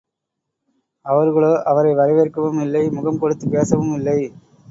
அவர்களோ, 1.05 1.51
அவரை 1.63 1.91
வரவேற்கவும் 1.93 2.61
இல்லை 2.61 2.89
முகம் 2.89 3.19
கொடுத்துப் 3.19 3.51
பேசவும் 3.51 3.93
இல்லை. 3.93 4.19